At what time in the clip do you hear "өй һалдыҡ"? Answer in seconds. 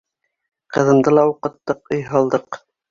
1.99-2.65